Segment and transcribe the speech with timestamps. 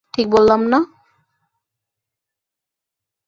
[0.13, 0.79] ঠিক বললাম না?